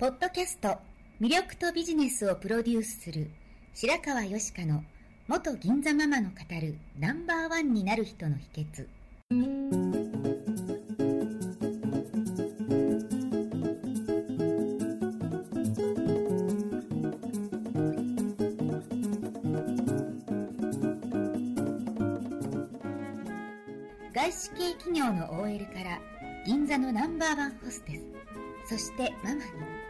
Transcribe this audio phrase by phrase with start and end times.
[0.00, 0.78] ポッドキャスト
[1.20, 3.30] 魅力とビジネスをプロデュースする
[3.74, 4.82] 白川よしかの
[5.28, 8.86] 元銀座ママの語るナンバーワンになる人の秘訣。
[24.14, 26.00] 外資系企業の OL から
[26.46, 28.00] 銀座のナンバーワンホステ
[28.66, 29.89] スそしてママに。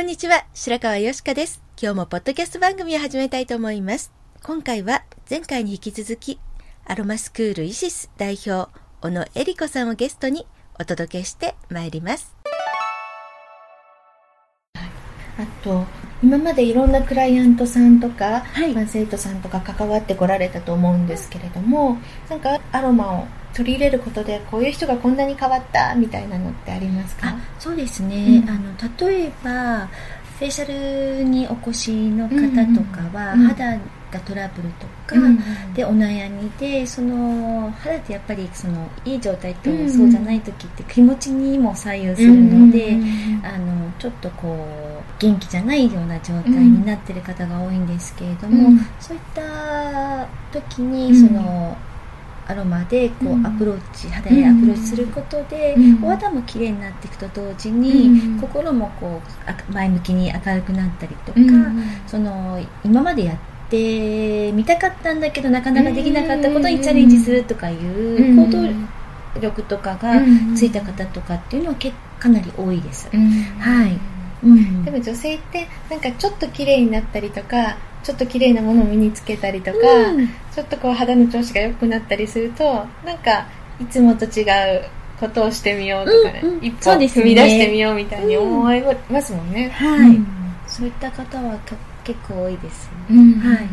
[0.00, 1.62] んにちは、白川よしかです。
[1.80, 4.10] 今日もポッドキャスト番組を始めたいと思います。
[4.42, 6.40] 今回は前回に引き続き、
[6.86, 8.70] アロマスクールイシス代表、
[9.02, 10.46] 小野恵里子さんをゲストに
[10.78, 12.34] お届けしてまいります。
[14.74, 14.80] あ
[15.62, 15.84] と
[16.22, 21.98] 今までいろんなクライアントさんとか、はいまあ生徒さんとか関わってこられたと思うんですけれども
[22.30, 27.28] なんかアロマを取り入れることでこういう人がこんなに変わったみたいなのってありますか？
[27.28, 28.50] あそうですね、うん。
[28.50, 29.88] あの例えば
[30.38, 33.48] フェイシャルにお越しの方とかは、うんうん。
[33.48, 33.78] 肌
[34.10, 35.38] がトラブルとか、うん
[35.74, 42.96] でお悩みでその肌ってやっぱりそのいい状態とうんそうじゃない時って気持ちにも左右するので、
[43.44, 48.78] あのちょっとこう元気じゃないような状態になってる方が多いんですけれども、うん。
[48.98, 51.28] そういった時にうん。
[51.28, 51.76] その、
[52.50, 56.04] アロマでこうアプローチ、肌へアプローチすることで、うん。
[56.04, 58.40] お肌も綺麗になっていくと同時に、うん。
[58.40, 61.84] 心もこうあ前向きに明るくなったりとか、うん。
[62.06, 63.36] その今までやっ
[63.70, 70.20] てみたかったんだけどなかなかできなかったことにチャレンジするとかいう行動力とかが
[70.56, 73.08] ついた方とかっていうのは結かなり多いです。
[73.12, 73.30] うん。
[73.58, 73.98] はい。
[74.44, 74.84] うん。
[74.84, 80.28] でも女性ってなんかちょっと綺麗になったりとかちょっと綺麗なものを身につけたりとか、うん。
[80.54, 82.64] ちょっとこう肌の調子が良くなったりすると
[83.04, 83.46] なんか
[83.80, 84.84] いつもと違う
[85.18, 86.64] ことをしてみようとかね、うんうん。
[86.64, 89.70] 一歩踏み出してみようみたいに思いますもんね。
[89.70, 90.26] はい、うん
[90.66, 91.74] そういった方はか
[92.04, 92.88] 結構多いです。
[93.10, 93.32] うん。
[93.40, 93.68] はい。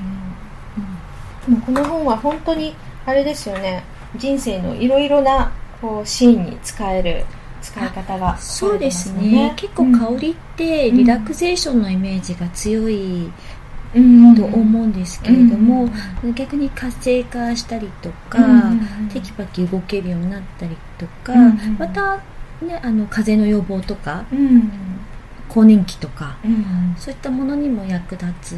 [1.46, 3.84] でもこの本は本当にあれですよね。
[4.16, 7.24] 人生のいろいろなこうシーンに使える
[7.62, 9.54] 使い方がそうですね。
[9.56, 13.34] 結構香りってリラクゼーションのイメージが強いうん
[14.36, 15.90] と思うんですけれども、
[16.36, 18.40] 逆に活性化したりとか、
[19.14, 22.18] テキパキ動けるようになったりとか、うんまた、
[22.62, 24.70] ね、あの風邪の予防とかうん。
[25.50, 26.94] 更年期とかうん。
[26.98, 28.56] そういったものにも役立つ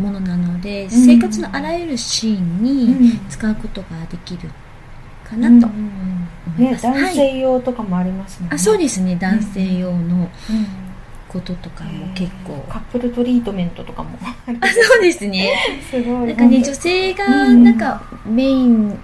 [0.00, 4.48] ものなので、生活のあらゆるシーンに使うことができる
[5.28, 5.76] かなと思
[6.58, 6.86] いねます。
[6.86, 7.14] 男はい。
[7.14, 8.54] 性用とかもありますもんね。
[8.54, 9.16] あそうですね。
[9.16, 10.87] 男性用のうん
[11.28, 14.18] こととかも結構、カップルトリートメントとかも。
[14.22, 15.50] あそうですね。
[15.90, 16.28] すごい。
[16.28, 18.98] なんかね女性がなんかメイン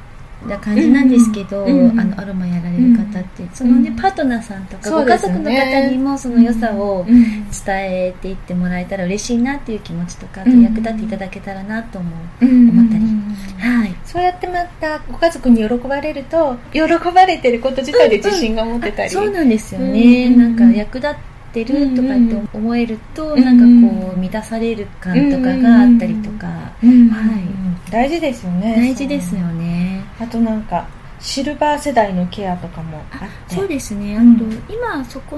[0.46, 3.96] な感じなんですけど、うんうんあのアロマやられる方って、そのねうん。
[3.96, 7.44] パートナーさんとかご家族の方にもその良さをうん。
[7.50, 12.10] 伝えていってもらえたら嬉しいなっていう気持ちとか、あとうん役立っていただけたらなと思
[12.40, 12.70] う、うん。
[12.70, 13.04] 思ったり。
[13.04, 13.20] うん。
[13.58, 13.94] はい。
[14.04, 16.82] そうやってまたご家族に喜ばれると喜
[17.14, 20.56] ばれてること自体で自信が持てたり、そうなんですよね、うん。
[20.56, 21.14] なんか役立
[21.62, 26.48] ってるとかって思えると、うんなんかこう満たされる感とかがあったりとか、
[26.82, 27.90] うんはい。
[27.90, 30.02] 大事ですよね大事ですよね。
[30.18, 30.86] あとなんか
[31.20, 33.54] シルバー世代のケアとかもあって。
[33.54, 34.36] そうですね、あうん。
[34.36, 35.36] と今そこ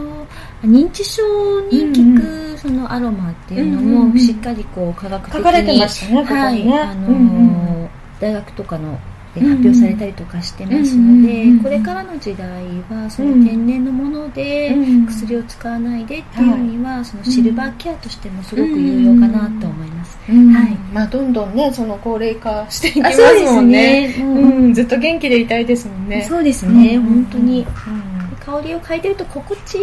[0.62, 1.22] 認知症
[1.70, 6.72] に効くそのアロマっていうのもしっかりこう科学的に書かれてましたねここはい。
[6.72, 7.88] あのーうんうん。
[8.20, 8.98] 大学とかの
[9.40, 20.18] で発表されたりとかしてますうんので、これからの時代はその天然のものでうん薬を使わないでっていうには、そのシルバーケアとしてもすごく有用かなと思います。
[20.28, 20.52] うん。
[20.52, 20.74] はい。
[20.92, 24.08] まあどんどんねその高齢化していきまあすもんね。
[24.08, 24.14] ね。
[24.18, 24.74] うん。
[24.74, 26.24] ずっと元気でいたいですもんね。
[26.28, 27.02] そうですね、うん。
[27.02, 27.60] 本当に。
[27.60, 28.26] うん。
[28.46, 29.78] 香りを嗅いでると心地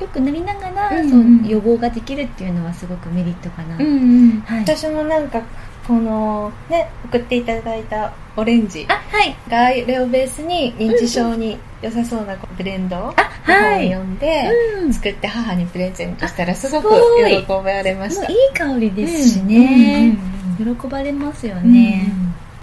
[0.00, 3.86] よくなりながら、うんその予防ができるっていうのはすごくメリットかな、うんう
[4.34, 4.40] ん。
[4.40, 4.60] はい。
[4.60, 5.42] 私もなんか
[5.86, 9.36] このね送っていただいたオレンジあはい。
[9.48, 13.14] があれをベースに認知症に良さそうなブレンドを
[13.46, 14.50] 読んで
[14.82, 14.92] うん。
[14.92, 16.88] 作って母にプレゼントしたらすごく
[17.28, 18.30] 喜ばれました。
[18.30, 20.16] いい香りですしね、
[20.58, 20.64] うん。
[20.64, 20.76] うんうん。
[20.76, 22.10] 喜ばれますようんね、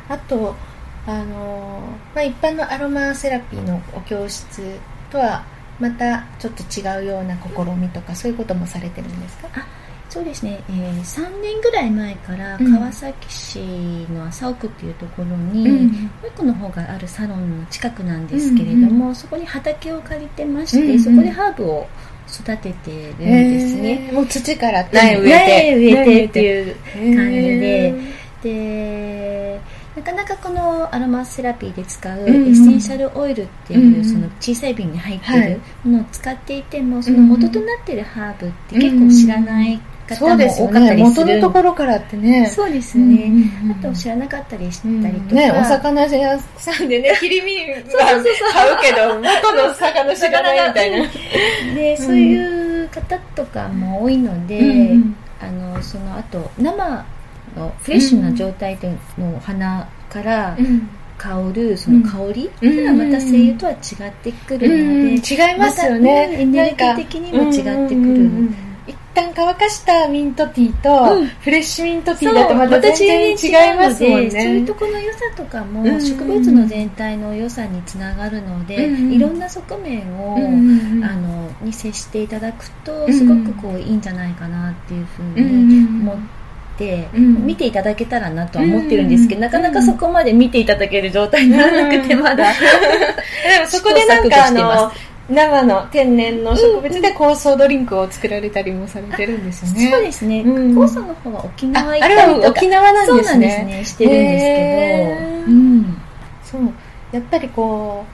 [0.10, 0.56] あと
[1.06, 1.82] あの
[2.16, 4.62] まあ、一般のアロマセラピーのお教室
[5.12, 5.44] とは
[5.84, 7.48] またちょっと違うような試
[7.78, 9.50] みとかそういうこともされてるんですか？
[10.10, 12.72] そうですね、えー、3年ぐらい前からうん。
[12.72, 13.60] 川崎市
[14.14, 15.88] の麻生区っていうところに、うん。
[15.88, 21.88] もう一個の方があるサロンの近くなんですけれども、そこに畑を借りてまして、うんうんそこでハーブを
[22.30, 24.08] 育ててるんですね。
[24.10, 24.14] えー。
[24.14, 26.26] もう土から苗植えて苗植えて。
[26.26, 26.76] っていう
[27.14, 27.94] う感じで。
[28.44, 29.23] で
[30.04, 32.52] なかなかこのアロマセラピーで使うエうんうん。
[32.52, 35.50] ッセンシャルオイルっていう、うんうんその小さい瓶に入ってはい。
[35.54, 42.48] るものを使っていてもその元となっているハーブって結構知らない方も多かったりする元のところからってね。
[42.48, 43.78] そうですうんね、うんうん。
[43.80, 48.24] あと知らなかったりしうんたりとか、ねお魚屋さんでね 切り身は買う
[48.82, 51.08] けど元の魚知らないみたいな。
[51.76, 55.16] でそういう方とかも多いので、うん。
[55.42, 57.06] あのそのあと生
[57.56, 60.90] のフレッシュな状態でのお花からうん。
[61.16, 68.30] 香るその香りっていうのはまた精油とは違ってくるので、違いますよね、まエネルギー的にも違ってくる。
[68.86, 71.28] 一旦乾かしたミントティーと、うん。
[71.28, 74.32] フレッシュミントティーだとまた全然違いますもんね。
[74.32, 75.88] そういうところの良さとかも、うん。
[75.88, 81.06] うん植物の全体の良さにつながるので、うんうんいろんな側面を、うんうんうん。
[81.06, 83.14] あのに接していただくとうん。
[83.14, 86.02] すごくこういいんじゃないかなっていうふううんうんにうん。
[86.02, 86.43] 思って、
[86.80, 87.46] うん。
[87.46, 89.44] 見ていただけたらなとは思ってるんですけど、うん。
[89.44, 92.22] なかなかそこまで見ていただける状態にならなくてうん。
[92.22, 94.92] まだ、でもそこでなんかあの
[95.30, 99.92] 生の天然の植物で酵素ドリンクを作られたりもされてるんですよね。
[99.92, 100.78] そうですね、うん。
[100.78, 102.48] 酵素の方は沖あ縄行ったりとか。
[102.48, 103.66] は沖縄なんですそうなんですね。
[103.66, 105.98] ねしてるんですけど、うん。
[106.44, 106.74] そう。
[107.14, 108.06] やっぱりこ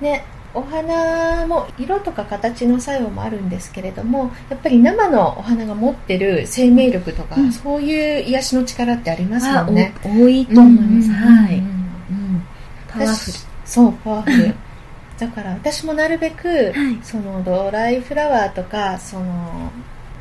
[0.00, 7.52] うねお花も色とか形の作用もあるんですけれどもやっぱり生のお花が持ってる生命力とか、うん。
[7.52, 9.94] そういう癒しの力ってありますあもんね。
[10.04, 12.46] お多いと思います、はい、うんうん
[12.88, 13.38] パワフル。
[13.64, 14.54] そうパワフル。
[15.18, 16.98] だから私もなるべく、はい。
[17.02, 19.70] そのドライフラワーとかその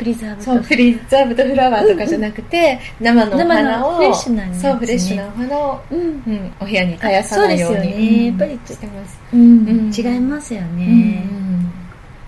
[0.04, 6.00] プリザーブそうフリーザーブとフラワーとかじゃなくて、生のお花をフレッシュなねそうフレッシュなお花を、うん。
[6.00, 8.08] うん、お部屋に絶やさないようにあそうですよね。
[8.08, 9.20] うんやっぱりしてます。
[9.34, 9.94] うんうん。
[9.94, 11.72] 違いますよね、うん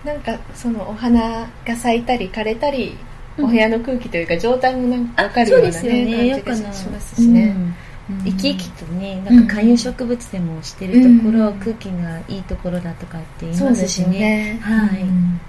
[0.04, 2.96] なんかそのお花が咲いたり枯れたり、
[3.36, 3.44] うん。
[3.44, 6.26] お部屋の空気というか状態もなんか分かるような、ねですよね。
[6.28, 7.54] よく感じがしますしね、
[8.24, 11.58] 生き生きとねなんか観葉植物でもしてるところ、うん。
[11.58, 14.60] 空気がいいところだとかって言いそうですよますしねね。
[14.62, 15.02] はい。
[15.02, 15.40] うん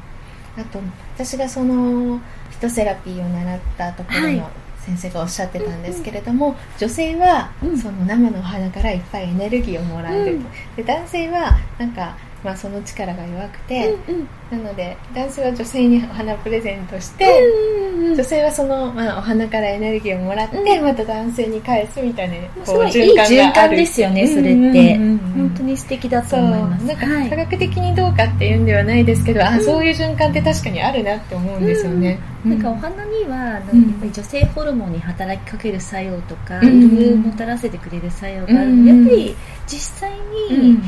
[0.58, 0.80] あと
[1.16, 4.36] 私がそのフィトセラピーを習ったところはい。
[4.38, 4.50] の
[4.80, 7.78] 先生がおっしゃってたんですけれども、女性はうん。
[7.78, 10.26] その生のお花からいっぱいエネルギーをもらえる。
[10.26, 10.46] と、うん。
[10.78, 12.18] で男性はなんか、
[12.48, 14.28] まあ、その力が弱くて、うんうん。
[14.64, 20.84] なので男性は女性にお花をプレゼントして、うんうん女性はその、まあ、お花からエネルギーをもらって、うん。
[20.84, 24.72] また男性に返すみたいなすごいいい循環ですよねそれって、うんうん。
[24.72, 26.86] うんうん本当に素敵だと思います。
[26.86, 27.30] なんかはい。
[27.30, 29.64] 科学的にどうかっていうんではないですけど、あうん。
[29.64, 33.82] そういう循環って確かにあるなって思うんですよね、なんかお花には、あのうん。
[33.84, 38.70] やっぱり女性ホルモンに働きかける作用とか、うん潤いをもたらせてくれる作用がある。
[38.70, 39.36] うんので、やっぱり
[39.68, 40.12] 実際
[40.50, 40.84] に、うん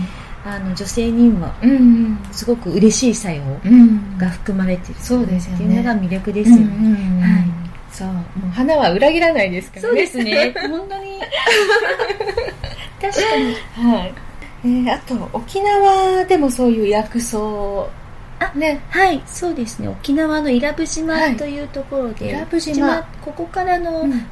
[0.46, 2.18] あの女性にはうん。
[2.32, 4.18] すごく嬉しい作用うん。
[4.18, 5.02] が含まれている。
[5.02, 5.58] そうですよね。
[5.58, 7.22] っていうのが魅力ですよね。
[7.22, 7.70] はい。
[7.92, 8.08] そう。
[8.08, 9.88] もう花は裏切らないですからね。
[9.88, 10.54] そうですね。
[10.70, 11.20] 本当に。
[13.02, 13.88] 確かに。
[13.90, 14.14] はい。
[14.64, 17.38] えー、あと沖縄でもそういう薬草。
[18.40, 18.80] あね。
[18.90, 19.90] はい、そうですね。
[19.90, 21.36] 沖縄の伊良部島はい。
[21.36, 24.26] というところで、伊良部島ここからの、うん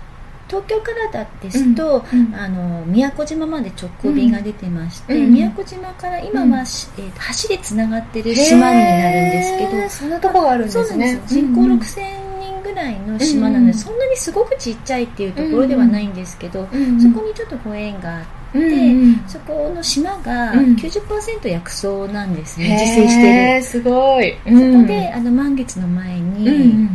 [0.48, 5.34] 東京からだですと、うんあの宮古島まで直行便が出てまして、うん。
[5.34, 11.22] 宮古島から今は、しえーと橋でつながってる島になるんですけど、そんなとこがあるんですね。
[11.28, 12.02] 人口うん6000
[12.40, 13.78] 人ぐらいの島なので、うん。
[13.78, 20.76] そんなにすごくちっちゃいっていうところではないんですけど、うんそこにちょっとご縁があって、うんそこの島がうん。
[20.76, 23.64] 90%薬草なんですね、自生してる。
[23.64, 24.34] すごい。
[24.46, 26.88] そこであの満月の前に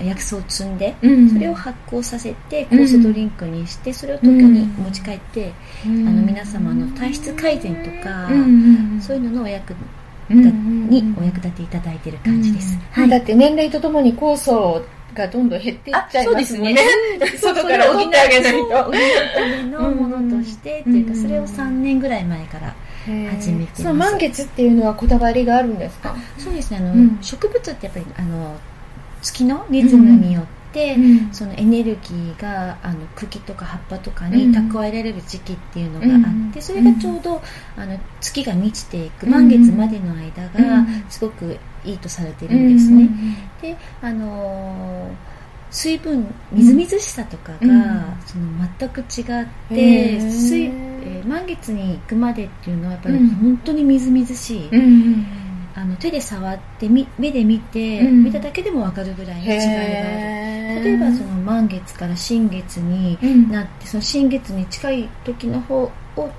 [0.00, 1.30] 薬草を摘んで、うん。
[1.30, 5.52] それを発酵させて酵素ドリンクにしてそれを東京に持ち帰って、
[5.84, 8.28] ああの皆様の体質改善とか、
[9.00, 9.74] そういうののお役
[10.28, 12.76] にお役立ていためてる感じです。
[12.92, 13.08] はい。
[13.08, 14.84] だって年齢とともに酵素
[15.14, 16.78] がどんどん減っていっちゃいますもんね。
[17.40, 18.58] そう 外から取ってあげないと。
[18.58, 18.92] 補う
[19.34, 22.74] ためのものとしてっていうか、うんそれを3年ぐらい前から
[23.30, 26.14] 始めてその満月っていうのはこだわりがあるんですか？
[26.38, 26.78] そうですね。
[26.78, 27.18] あの、うん。
[27.22, 28.56] 植物ってやっぱりあの
[29.26, 30.96] 月のリズムによって、
[31.32, 36.12] そのエネルギーがあの茎とか葉っぱとかに蓄えられる時期っていうのがあっ
[36.52, 37.42] て、うんそれがちょうど
[37.76, 43.08] あの月が満ちていくうん満月までの間がうんすごくいいとされてるんですね。
[43.60, 45.36] であのー
[45.68, 47.68] 水分みずみずしさとかが、うん
[48.24, 48.44] その
[48.78, 53.28] 全く違って水えー満月に行くまでっていうのはやっぱりうん。
[53.30, 55.26] 本当にみずみずしい、うん
[55.78, 58.24] あの手で触ってみ目で見て、うん。
[58.24, 60.84] 見ただけでも分かるぐらいの違いがある。
[60.84, 63.50] 例えばその満月から新月にうん。
[63.50, 65.92] なってその新月に近い時の方を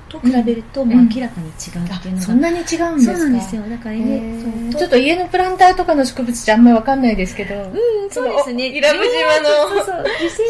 [0.09, 0.89] と比べるとん。
[0.89, 2.97] もう明らかに違うっていうのが、あそんなに違うんですか？
[2.97, 3.61] そうなんですよ。
[3.69, 8.69] だからへねちょっと家のプランターとかの植物じゃあんまりわかんないですけど、うんそうですね。
[8.69, 9.49] 伊良部島の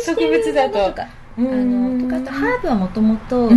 [0.06, 1.02] 植物だと。
[1.40, 1.97] あの
[2.40, 3.52] ハーブはもともと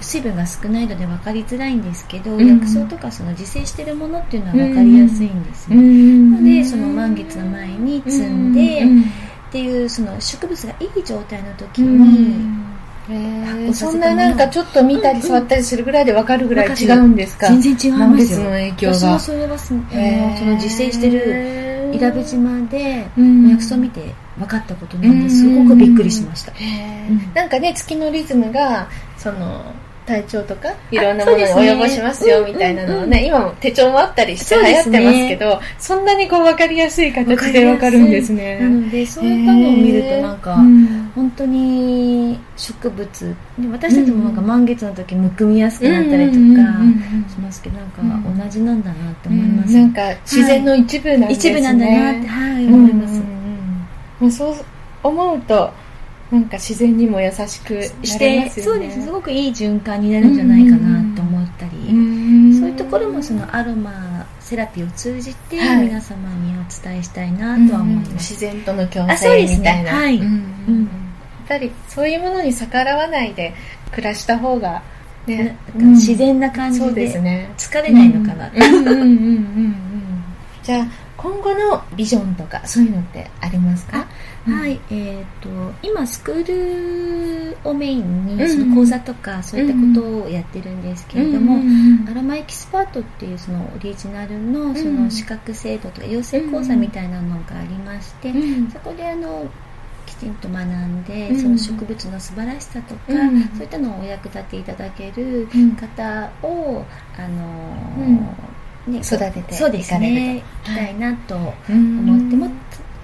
[0.00, 2.46] 水分が少ないので分かりづらいんですけど、うん。
[2.46, 6.32] 薬草とかその自生してるものっていうのは分かりやすいんですね、ん。
[6.32, 9.02] なのでその満月の前に摘んで、うん。
[9.02, 9.04] っ
[9.52, 17.46] ていうその植物がいい状態の時うに、そんななんかちょっと見たり触ったりするぐらいでわかるぐらい違うんですか？
[17.48, 18.44] 全然違い満月ますよ。
[18.44, 18.94] の影響が。
[18.96, 19.80] 私もそれはその
[20.56, 23.48] 自生してる伊良部島でうん。
[23.48, 25.48] 薬草見て分かったことなんです。
[25.48, 27.34] ごくびっくりしました、うん。
[27.34, 29.62] なんかね月のリズムがその
[30.06, 38.60] 体調とかいろんなものに及ぼしますよみたいなのをね、今も手帳もあったりして流行ってますけどそんなにこう分かりやすい形で分かるんですね。
[38.60, 46.38] なのでそういったのを見るとなんか、うん本当に植物ね私たちもなんか満月の時むくみやすくなったりとか
[47.32, 52.28] しますけどなんかうん同じなんだなって思います、なんか自然の一部なんですね、一部なんだなって、
[52.68, 53.22] 思います、
[54.20, 54.54] うんうんもうそう
[55.02, 55.72] 思うと
[56.30, 62.58] なんか自然にも優しくしてそうですすごくいい循環になるんじゃないかなと思ったり、うん。
[62.58, 65.86] そういうところもそのアロマセラピーを通じてはい。
[65.86, 69.92] 皆様にお伝えしたいなとは思います、自然との共生みたいな。
[69.92, 70.24] はいうん。
[70.24, 70.82] うん。
[70.82, 70.88] や
[71.44, 73.54] っぱりそういうものに逆らわないで
[73.92, 74.82] 暮らした方が
[75.28, 77.52] ね自然な感じでですね。
[77.56, 78.72] 疲れないのかな、うんうん。
[78.74, 78.82] うん。
[78.82, 78.98] うん。
[78.98, 79.04] うん。
[79.04, 79.08] う
[79.68, 79.76] ん。
[80.64, 84.06] じゃあ今後のビジョンとかそういうのってありますか？
[84.46, 85.48] はい、えっ、と
[85.82, 91.64] 今スクールをメインうんにその講座とかそういったことをやってるんですけれども、うんう
[92.04, 95.04] んアロマエキスパートっていうそのオリジナルのそうん。
[95.04, 99.46] の資格制度とか養成講座みたいなのがありまして、うんそこであの
[100.06, 101.40] きちんと学んで、うん。
[101.40, 103.42] その植物の素晴らしさとか、うん。
[103.48, 105.72] そういったのをお役立ていただけるうん。
[105.74, 106.84] 方を、
[107.18, 108.32] あの
[108.86, 110.32] ね、育ててそうですいかれね。
[110.34, 110.42] るい。
[110.64, 112.50] きたいなとうん思っても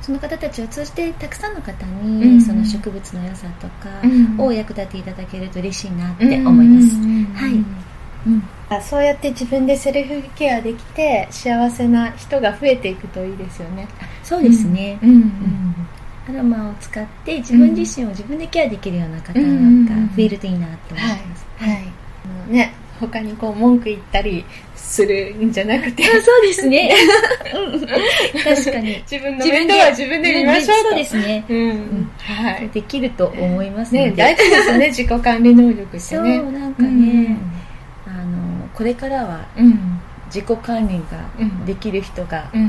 [0.00, 6.96] その方たちを通じてたくさんの方に、うんその植物の良さとかうんを役立ていただけると嬉しいなって思います、
[7.34, 7.54] はい。
[8.26, 8.42] うん。
[8.68, 13.86] あそうやって自分でセルフケアできて幸せな人が増えていくといいですよね。
[14.22, 15.10] そうですね、うん。
[15.10, 15.74] うん
[16.28, 19.40] アロマを使って自分自身を自分でケアできるような方が
[20.16, 22.52] 増えるといいなと思います、はい。
[22.52, 22.72] ね
[23.08, 24.44] 他にこう文句言ったり
[24.76, 26.04] するんじゃなくて。
[26.04, 26.94] あそうですね。
[28.44, 29.02] 確かに。
[29.10, 30.88] 自分の面倒は自分で見ましょうと。
[30.90, 31.44] そうですね。
[31.48, 32.10] うん。
[32.18, 32.68] はい。
[32.68, 36.42] できると思いますね大事ですね自己管理能力ってそうね。
[36.42, 37.36] なんかね、
[38.06, 40.00] あのこれからはうん。
[40.26, 41.66] 自己管理がうん。
[41.66, 42.66] できる人が、うん。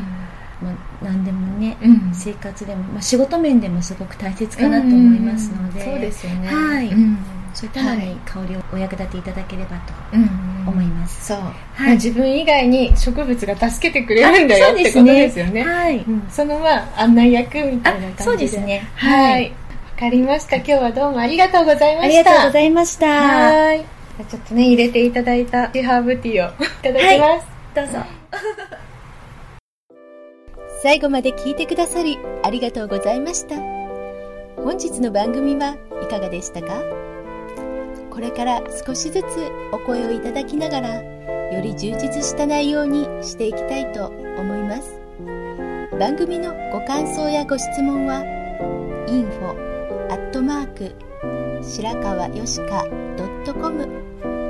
[0.62, 0.74] まあ、
[1.04, 2.12] 何でもね、うん。
[2.13, 6.48] 生活でも、まあ、仕事面でもすごく大切かなと思いますので、そうですよね。
[6.48, 6.88] はい。
[6.88, 7.18] うん
[7.54, 11.42] そういったのはいに香りをお役立ていただければとうん思います、そう、い。
[11.42, 15.64] まあ自分以外に植物が助けてくれるんだよあってことですよね。
[15.64, 16.28] はい、うん。
[16.30, 18.88] そのまあ案内役みたいな感じそうですね。
[18.96, 19.46] はい。
[19.46, 19.52] わ
[20.00, 20.56] かりました。
[20.58, 22.20] 今日はどうもありがとうございまあした。
[22.20, 23.06] りがとうございました。
[23.08, 23.86] はい。
[24.30, 27.48] ちょっとね、入れていただいたティーハーブティーをいただきます。
[27.76, 27.94] どうぞ。
[30.82, 33.56] 最後まで聞いてくださりありがとうございました。
[34.62, 37.03] 本日の番組はいかがでしたか？
[38.13, 39.25] これから少しずつ
[39.72, 44.05] お声をいただきながらより充実した内容にしていきたいと
[44.38, 45.01] 思います。
[46.00, 48.24] 番組のご感想やご質問は
[49.08, 50.96] info アットマーク
[51.63, 52.86] 白川よしか
[53.51, 53.88] .com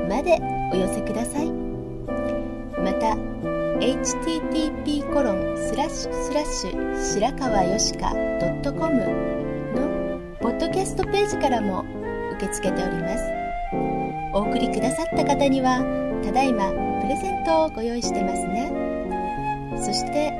[0.09, 0.41] まで
[0.73, 1.49] お寄せください。
[1.49, 3.15] また
[3.79, 8.93] http コロンスラッシュスラッシュ白川よしか .com
[9.73, 11.85] のポッドキャストページからも
[12.33, 13.42] 受け付けております。
[14.33, 15.85] お送りくださった方には
[16.23, 16.71] ただいま
[17.01, 18.71] プレゼントをご用意してますね。
[19.77, 20.33] そして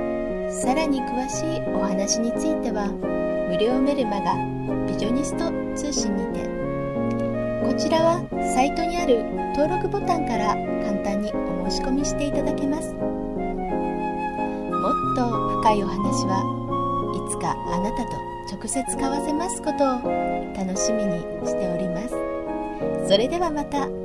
[0.49, 2.87] さらに詳しいお話については
[3.49, 4.35] 無料メルマガ
[4.87, 6.43] ビジョニスト通信にて
[7.65, 8.21] こちらは
[8.55, 9.23] サイトにある
[9.55, 12.93] 登録ボタンから簡単にお申し込みしていただけます。
[12.93, 15.29] もっと
[15.61, 16.41] 深いお話は
[17.13, 18.17] いつかあなたと
[18.51, 20.01] 直接交わせますことを
[20.57, 22.32] 楽しみにしております。
[23.07, 24.02] それではまた。